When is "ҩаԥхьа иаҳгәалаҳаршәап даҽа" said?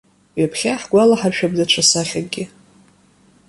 0.39-1.83